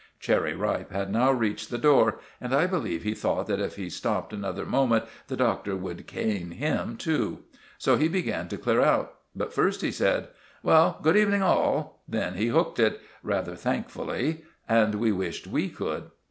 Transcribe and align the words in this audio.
Cherry 0.19 0.55
Ripe 0.55 0.91
had 0.91 1.11
now 1.13 1.31
reached 1.31 1.69
the 1.69 1.77
door, 1.77 2.19
and 2.41 2.55
I 2.55 2.65
believe 2.65 3.03
he 3.03 3.13
thought 3.13 3.45
that 3.45 3.59
if 3.59 3.75
he 3.75 3.87
stopped 3.87 4.33
another 4.33 4.65
moment 4.65 5.03
the 5.27 5.35
Doctor 5.37 5.75
would 5.75 6.07
cane 6.07 6.49
him 6.49 6.97
too. 6.97 7.43
So 7.77 7.97
he 7.97 8.07
began 8.07 8.47
to 8.47 8.57
clear 8.57 8.81
out. 8.81 9.13
But 9.35 9.53
first 9.53 9.81
he 9.81 9.91
said— 9.91 10.29
"Well, 10.63 10.97
good 11.03 11.15
evening, 11.17 11.43
all!" 11.43 12.01
Then 12.07 12.33
he 12.33 12.47
hooked 12.47 12.79
it—rather 12.79 13.55
thankfully. 13.55 14.43
And 14.67 14.95
we 14.95 15.11
wished 15.11 15.45
we 15.45 15.69
could. 15.69 16.09